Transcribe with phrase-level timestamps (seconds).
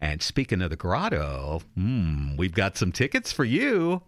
[0.00, 4.02] And speaking of the grotto, hmm, we've got some tickets for you.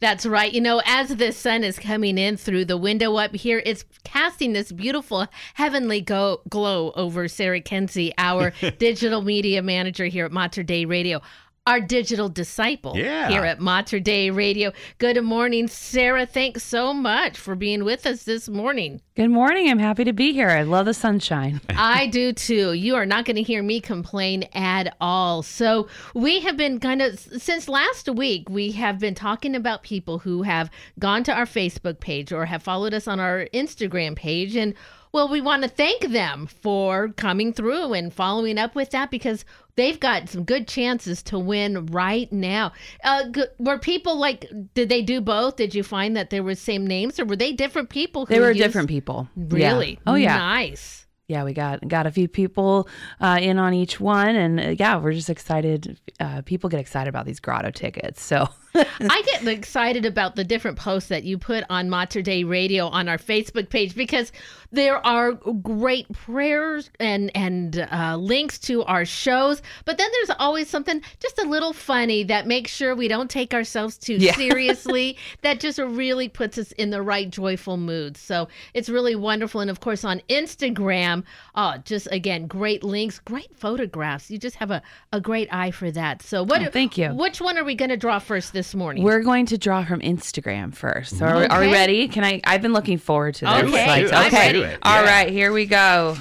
[0.00, 0.52] That's right.
[0.52, 4.52] You know, as the sun is coming in through the window up here, it's casting
[4.52, 10.62] this beautiful heavenly go- glow over Sarah Kuenzi, our digital media manager here at Mater
[10.62, 11.20] Dei Radio
[11.64, 13.28] our digital disciple yeah.
[13.28, 14.72] here at Mater Dei Radio.
[14.98, 16.26] Good morning, Sarah.
[16.26, 19.00] Thanks so much for being with us this morning.
[19.14, 19.68] Good morning.
[19.68, 20.48] I'm happy to be here.
[20.48, 21.60] I love the sunshine.
[21.68, 22.72] I do too.
[22.72, 25.42] You are not going to hear me complain at all.
[25.44, 30.18] So, we have been kind of, since last week, we have been talking about people
[30.18, 34.56] who have gone to our Facebook page or have followed us on our Instagram page.
[34.56, 34.74] And
[35.12, 39.44] well, we want to thank them for coming through and following up with that because
[39.76, 42.72] they've got some good chances to win right now.
[43.04, 43.24] Uh,
[43.58, 45.56] were people like, did they do both?
[45.56, 48.24] Did you find that there were same names or were they different people?
[48.26, 48.60] they were used...
[48.60, 49.28] different people.
[49.36, 49.92] Really?
[49.92, 49.98] Yeah.
[50.06, 50.38] Oh, yeah.
[50.38, 52.88] Nice yeah, we got got a few people
[53.20, 55.98] uh, in on each one, and uh, yeah, we're just excited.
[56.20, 60.78] Uh, people get excited about these grotto tickets, so I get excited about the different
[60.78, 64.32] posts that you put on Mater Dei Radio on our Facebook page because
[64.70, 69.60] there are great prayers and and uh, links to our shows.
[69.84, 73.52] But then there's always something just a little funny that makes sure we don't take
[73.52, 74.34] ourselves too yeah.
[74.36, 75.18] seriously.
[75.42, 78.16] that just really puts us in the right joyful mood.
[78.16, 79.60] So it's really wonderful.
[79.60, 84.30] And of course on Instagram, oh, just again great links, great photographs.
[84.30, 84.82] You just have a,
[85.12, 86.22] a great eye for that.
[86.22, 86.62] So what?
[86.62, 87.14] Oh, thank you.
[87.14, 89.02] Which one are we going to draw first this morning?
[89.02, 91.18] We're going to draw from Instagram first.
[91.18, 91.46] So are, okay.
[91.48, 92.08] are we ready?
[92.08, 92.40] Can I?
[92.44, 93.64] I've been looking forward to this.
[93.64, 94.08] Okay.
[94.08, 94.76] Like, okay.
[94.82, 95.10] All yeah.
[95.10, 96.16] right, here we go.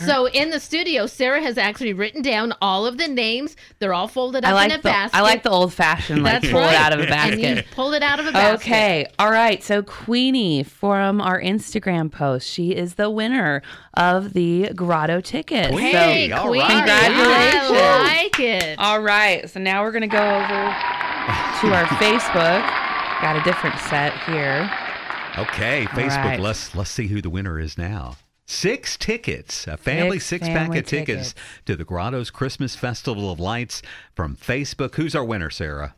[0.00, 3.56] So in the studio, Sarah has actually written down all of the names.
[3.78, 5.16] They're all folded up I like in a the, basket.
[5.16, 6.72] I like the old fashioned, like That's pull right.
[6.72, 7.44] it out of a basket.
[7.44, 8.66] And you pull it out of a basket.
[8.66, 9.06] Okay.
[9.18, 9.62] All right.
[9.62, 13.62] So Queenie from our Instagram post, she is the winner
[13.94, 15.70] of the Grotto ticket.
[15.70, 16.66] Hey, so, Queenie.
[16.66, 17.70] Congratulations.
[17.70, 18.78] I like it.
[18.78, 19.48] All right.
[19.48, 21.03] So now we're gonna go over
[21.64, 22.60] to our Facebook.
[23.22, 24.70] Got a different set here.
[25.38, 26.24] Okay, Facebook.
[26.24, 26.40] right.
[26.40, 28.16] Let's let's see who the winner is now.
[28.46, 31.34] Six tickets, a family Six six, pack of tickets, tickets.
[31.64, 33.80] to the Grotto's Christmas Festival of Lights
[34.14, 34.96] from Facebook.
[34.96, 35.94] Who's our winner, Sarah?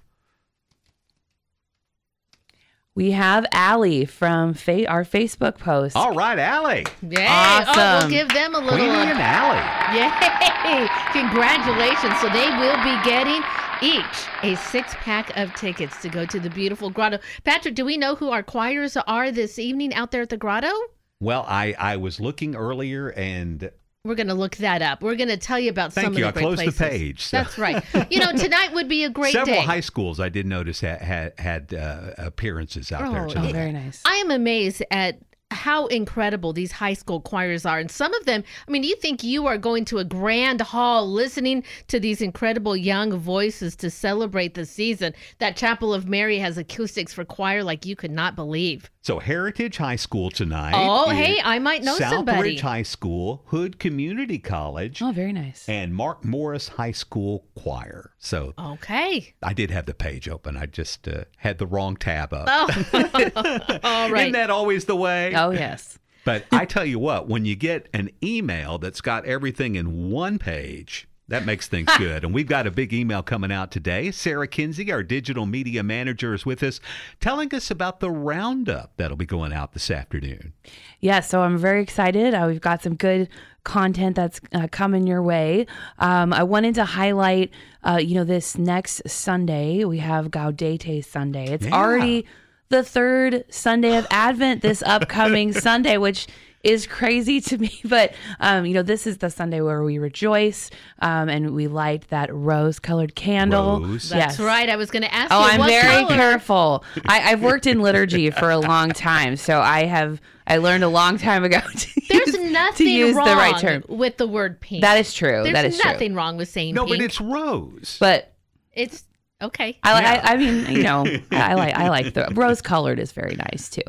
[2.95, 5.97] We have Allie from fa- our Facebook post.
[5.97, 6.87] All right, Allie.
[7.03, 7.27] Yay.
[7.29, 8.79] Oh, we'll give them a little.
[8.79, 9.61] Queenie and Allie.
[9.93, 10.89] Yay!
[11.13, 12.15] Congratulations.
[12.23, 13.43] So they will be getting
[13.83, 17.19] each a six pack of tickets to go to the beautiful grotto.
[17.45, 20.73] Patrick, do we know who our choirs are this evening out there at the grotto?
[21.21, 23.71] Well, I I was looking earlier and
[24.05, 25.03] We're going to look that up.
[25.03, 26.27] We're going to tell you about Thank some you.
[26.27, 27.83] of the I great closed the page, so- That's right.
[28.11, 29.63] You know, tonight would be a great several day.
[29.63, 33.73] high schools I did notice had had, had uh, appearances out there Oh, Oh, very
[33.73, 34.03] nice.
[34.05, 35.19] I am amazed at
[35.57, 37.79] how incredible these high school choirs are.
[37.79, 41.11] And some of them, I mean, you think you are going to a grand hall
[41.11, 45.15] listening to these incredible young voices to celebrate the season.
[45.39, 48.91] That Chapel of Mary has acoustics for choir like you could not believe.
[49.07, 50.73] So Heritage High School tonight.
[50.75, 52.57] Oh, hey, I might know Southridge somebody.
[52.57, 55.69] High School, Hood Community College, Oh, very nice.
[55.69, 58.11] and Mark Morris High School Choir.
[58.19, 59.33] So Okay.
[59.45, 60.57] I did have the page open.
[60.57, 62.49] I just uh, had the wrong tab up.
[62.51, 62.69] Oh,
[63.85, 64.23] all right.
[64.23, 65.33] Isn't that always the way?
[65.37, 66.01] Oh, yes.
[66.25, 70.41] But I tell you what, when you get an email that's got everything in one
[70.41, 72.25] page, that makes things good.
[72.25, 74.11] And we've got a big email coming out today.
[74.11, 76.81] Sarah Kuenzi, our digital media manager, is with us
[77.21, 80.53] telling us about the roundup that'll be going out this afternoon.
[81.01, 82.35] Yeah, so I'm very excited.
[82.35, 83.29] Uh, we've got some good
[83.65, 85.67] content that's uh, coming your way.
[85.99, 87.51] Um, I wanted to highlight,
[87.83, 91.47] uh, you know, this next Sunday, we have Gaudete Sunday.
[91.53, 91.75] It's Yeah.
[91.75, 92.27] already
[92.69, 96.27] the third Sunday of Advent this upcoming Sunday, which
[96.67, 97.81] is crazy to me.
[97.85, 102.07] But, um, you know, this is the Sunday where we rejoice um, and we light
[102.09, 103.81] that rose colored candle.
[103.81, 104.09] Rose.
[104.11, 104.41] That's Yes.
[104.41, 104.69] right.
[104.69, 106.15] I was going to ask Oh, you I'm what very color.
[106.17, 106.85] careful.
[107.07, 110.89] I, I've worked in liturgy for a long time, so I have I learned a
[110.89, 113.85] long time ago to There's use, nothing to use wrong the right term.
[113.89, 114.83] with the word pink.
[114.83, 115.43] That is true.
[115.43, 116.19] There's that is nothing true.
[116.19, 116.99] wrong with saying No, pink.
[116.99, 117.97] but it's rose.
[117.99, 118.33] But
[118.73, 119.05] it's
[119.43, 119.79] okay.
[119.83, 120.21] I, Yeah.
[120.25, 123.69] I, I mean, you know, I like I like the rose colored is very nice
[123.71, 123.83] too.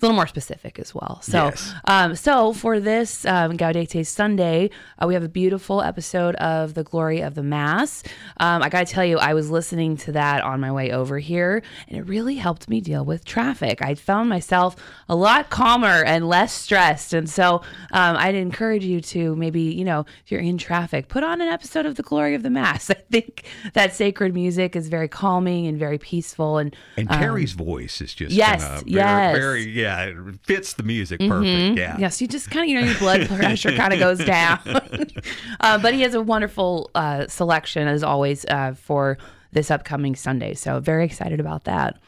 [0.00, 1.20] A little more specific as well.
[1.22, 1.74] So, Yes.
[1.84, 6.82] um, so for this um, Gaudete Sunday, uh, we have a beautiful episode of the
[6.82, 8.02] Glory of the Mass.
[8.38, 11.18] Um, I got to tell you, I was listening to that on my way over
[11.18, 13.82] here, and it really helped me deal with traffic.
[13.82, 14.74] I found myself
[15.06, 17.56] a lot calmer and less stressed, and so
[17.92, 21.48] um, I'd encourage you to maybe, you know, if you're in traffic, put on an
[21.48, 22.88] episode of the Glory of the Mass.
[22.90, 23.44] I think
[23.74, 28.14] that sacred music is very calming and very peaceful, and and um, Terry's voice is
[28.14, 29.36] just yes, very, yes.
[29.36, 29.89] very, yeah.
[29.90, 31.78] Yeah, it fits the music perfect.
[31.78, 31.96] Yeah.
[31.98, 34.60] Yes, you just kind of, you know, your blood pressure kind of goes down.
[35.60, 39.18] uh, but he has a wonderful uh, selection, as always, uh, for
[39.52, 40.54] this upcoming Sunday.
[40.54, 41.98] So, very excited about that.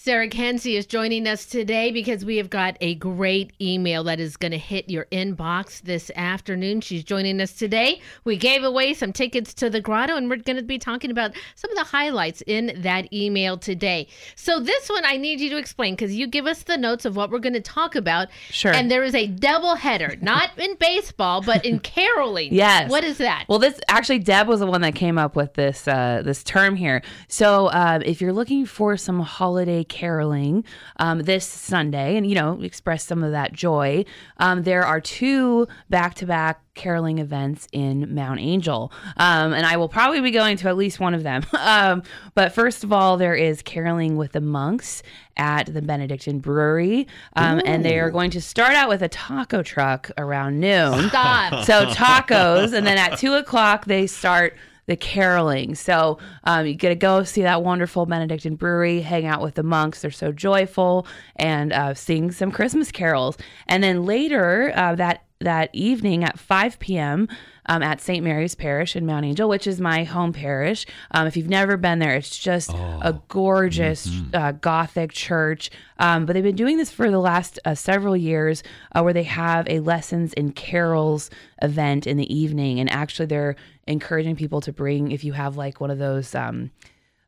[0.00, 4.36] Sarah Kuenzi is joining us today because we have got a great email that is
[4.36, 6.80] going to hit your inbox this afternoon.
[6.80, 8.00] She's joining us today.
[8.22, 11.32] We gave away some tickets to the grotto, and we're going to be talking about
[11.56, 14.06] some of the highlights in that email today.
[14.36, 17.16] So, this one I need you to explain because you give us the notes of
[17.16, 18.28] what we're going to talk about.
[18.50, 18.72] Sure.
[18.72, 22.54] And there is a double header, not in baseball, but in caroling.
[22.58, 22.90] Yes.
[22.90, 23.44] What is that?
[23.48, 26.76] Well, this actually Deb was the one that came up with this uh, this term
[26.76, 27.02] here.
[27.26, 30.64] So, uh, if you're looking for some holiday caroling
[30.96, 34.04] um, this Sunday, and you know, express some of that joy,
[34.38, 39.76] um, there are two back to back caroling events in Mount Angel, um, and I
[39.76, 41.44] will probably be going to at least one of them.
[41.58, 42.02] um,
[42.34, 45.02] but first of all, there is caroling with the monks
[45.36, 49.62] at the Benedictine Brewery, um, and they are going to start out with a taco
[49.62, 51.08] truck around noon.
[51.08, 51.64] Stop.
[51.64, 54.56] So tacos, and then at two o'clock they start
[54.88, 55.74] the caroling.
[55.74, 59.62] So um, you get to go see that wonderful Benedictine brewery, hang out with the
[59.62, 60.00] monks.
[60.00, 61.06] They're so joyful,
[61.36, 63.36] and uh, sing some Christmas carols.
[63.68, 67.28] And then later uh, that that evening at 5 p.m.
[67.66, 68.24] Um, at St.
[68.24, 70.86] Mary's Parish in Mount Angel, which is my home parish.
[71.10, 72.70] Um, if you've never been there, it's just
[73.02, 75.70] a gorgeous uh, Gothic church.
[75.98, 78.62] Um, but they've been doing this for the last uh, several years,
[78.94, 81.30] uh, where they have a lessons in carols
[81.60, 83.56] event in the evening, and actually they're
[83.86, 86.70] encouraging people to bring if you have like one of those um,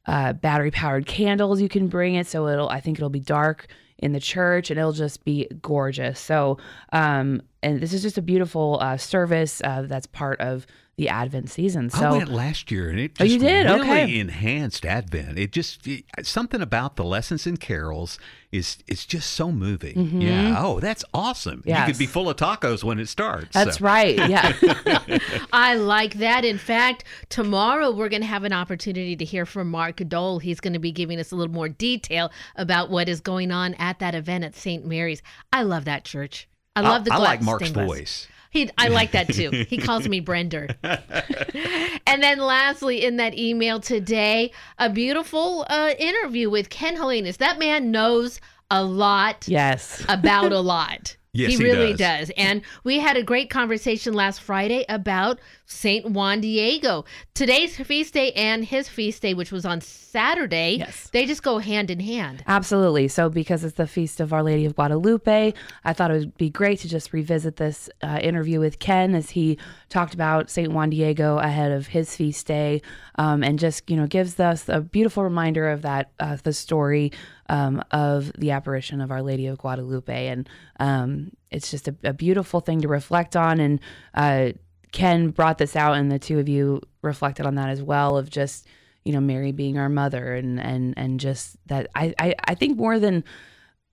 [0.06, 2.26] uh, battery powered candles, you can bring it.
[2.26, 3.68] So it'll, I think it'll be dark
[3.98, 6.18] in the church and it'll just be gorgeous.
[6.18, 6.58] So,
[6.92, 10.66] um, and this is just a beautiful uh, service uh, that's part of
[10.96, 11.88] the Advent season.
[11.88, 13.64] So, I went last year and it Oh, you did?
[13.64, 14.18] really Okay.
[14.18, 15.38] enhanced Advent.
[15.38, 18.18] It just it- something about the lessons and carols
[18.52, 20.20] is it's just so moving.
[20.20, 20.56] Yeah.
[20.58, 21.62] Oh, that's awesome.
[21.64, 21.86] You Mm-hmm.
[21.86, 23.54] Could be full of tacos when it starts.
[23.54, 23.84] that's so.
[23.86, 24.16] right.
[24.28, 24.52] Yeah.
[25.54, 26.44] I like that.
[26.44, 30.38] In fact, tomorrow we're going to have an opportunity to hear from Mark Dole.
[30.38, 33.72] He's going to be giving us a little more detail about what is going on
[33.74, 34.84] at that event at St.
[34.84, 35.22] Mary's.
[35.50, 36.46] I love that church.
[36.76, 37.86] I love the I like Mark's glass.
[37.86, 38.28] voice.
[38.50, 39.50] He, I like that too.
[39.68, 40.74] He calls me Brender.
[42.06, 47.36] and then lastly, in that email today, a beautiful uh, interview with Ken Helenas.
[47.36, 48.40] That man knows
[48.70, 50.04] a lot yes.
[50.08, 51.16] about a lot.
[51.32, 52.28] Yes, he really does.
[52.28, 52.32] does.
[52.36, 56.10] And we had a great conversation last Friday about St.
[56.10, 57.04] Juan Diego.
[57.34, 61.08] Today's feast day and his feast day, which was on Saturday, Yes.
[61.12, 62.42] they just go hand in hand.
[62.48, 63.06] Absolutely.
[63.06, 65.54] So, because it's the Feast of Our Lady of Guadalupe,
[65.84, 69.30] I thought it would be great to just revisit this uh, interview with Ken as
[69.30, 69.56] he
[69.88, 70.72] talked about St.
[70.72, 72.82] Juan Diego ahead of his feast day
[73.16, 77.12] um, and just, you know, gives us a beautiful reminder of that, uh, the story
[77.50, 80.28] um, of the apparition of Our Lady of Guadalupe.
[80.28, 80.48] And
[80.78, 83.58] um, it's just a, a beautiful thing to reflect on.
[83.58, 83.80] And
[84.14, 84.50] uh,
[84.92, 88.30] Ken brought this out, and the two of you reflected on that as well of
[88.30, 88.66] just,
[89.04, 92.78] you know, Mary being our mother and and and just that I I, I think
[92.78, 93.24] more than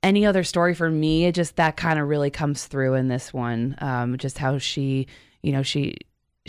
[0.03, 3.33] any other story for me, it just that kind of really comes through in this
[3.33, 3.75] one.
[3.79, 5.07] Um, just how she,
[5.41, 5.97] you know, she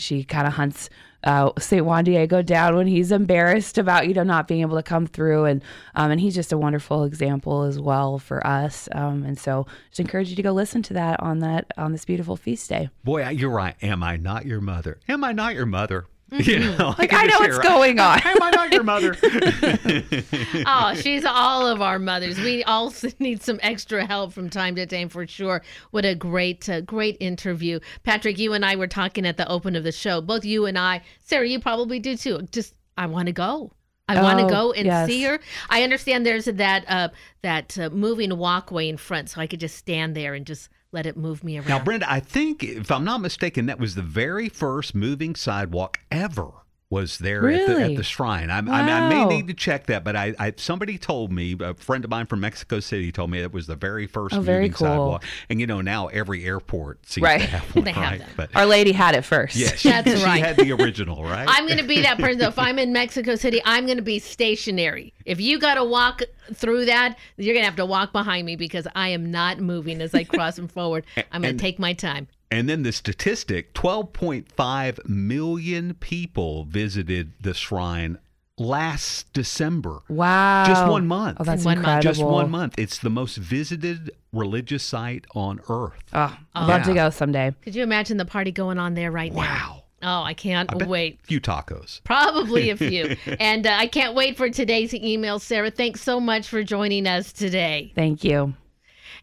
[0.01, 0.89] she kind of hunts
[1.25, 4.83] uh, Saint Juan Diego down when he's embarrassed about you know not being able to
[4.83, 5.63] come through, and
[5.95, 8.89] um, and he's just a wonderful example as well for us.
[8.93, 12.05] Um, and so just encourage you to go listen to that on that on this
[12.05, 12.91] beautiful feast day.
[13.05, 13.75] Boy, you're right.
[13.83, 14.99] Am I not your mother?
[15.09, 16.07] Am I not your mother?
[16.39, 17.01] You know, Mm-hmm.
[17.01, 18.21] Like I know what's going on.
[18.23, 19.17] Am I not your mother?
[20.67, 22.39] oh, she's all of our mothers.
[22.39, 25.63] We all need some extra help from time to time for sure.
[25.91, 27.81] What a great, uh, great interview.
[28.03, 30.21] Patrick, you and I were talking at the open of the show.
[30.21, 32.43] Both you and I, Sarah, you probably do too.
[32.53, 33.73] Just, I want to go.
[34.09, 35.07] I want to Oh, go and yes.
[35.07, 35.39] see her.
[35.69, 37.09] I understand there's that uh,
[37.43, 41.07] that uh, moving walkway in front, so I could just stand there and just let
[41.07, 41.69] it move me around.
[41.69, 45.99] Now, Brenda, I think, if I'm not mistaken, that was the very first moving sidewalk
[46.11, 46.51] ever
[46.91, 48.51] was there at, the, at the shrine.
[48.51, 51.55] I, I, mean, I may need to check that, but I, I somebody told me,
[51.61, 54.41] a friend of mine from Mexico City told me it was the very first Oh,
[54.41, 54.87] very cool.
[54.87, 55.25] sidewalk.
[55.51, 57.41] And you know, now every airport seems Right.
[57.43, 58.19] to have one, They have right?
[58.21, 58.29] them.
[58.37, 59.55] But Our Lady had it first.
[59.57, 60.43] yeah, she, That's she right.
[60.43, 61.47] had the original, right?
[61.49, 62.39] I'm going to be that person.
[62.39, 62.49] though.
[62.49, 65.13] If I'm in Mexico City, I'm going to be stationary.
[65.27, 66.23] If you got to walk
[66.55, 70.01] through that, you're going to have to walk behind me because I am not moving
[70.01, 71.05] as I cross them forward.
[71.31, 72.29] I'm going to take my time.
[72.51, 78.19] And then the statistic 12.5 million people visited the shrine
[78.57, 80.01] last December.
[80.09, 80.65] Wow.
[80.67, 81.39] Just one month.
[81.41, 81.87] Oh, that's One month.
[81.87, 82.11] incredible.
[82.11, 82.75] Just one month.
[82.79, 86.03] It's the most visited religious site on earth.
[86.13, 87.55] Oh, I'd love to go someday.
[87.63, 89.39] Could you imagine the party going on there right now?
[89.41, 89.75] Wow.
[90.01, 91.19] Oh, I can't bet- wait.
[91.25, 92.03] A few tacos.
[92.05, 93.17] Probably a few.
[93.41, 95.71] and uh, I can't wait for today's email, Sarah.
[95.71, 97.93] Thanks so much for joining us today.
[97.95, 98.55] Thank you.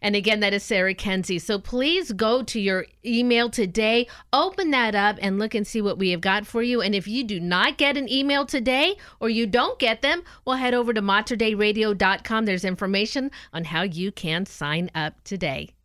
[0.02, 1.40] And again, that is Sarah Kuenzi.
[1.40, 5.98] So please go to your email today, open that up, and look and see what
[5.98, 6.80] we have got for you.
[6.80, 10.56] And if you do not get an email today or you don't get them, well,
[10.56, 12.44] head over to materdeiradio.com.
[12.44, 15.75] There's information on how you can sign up today.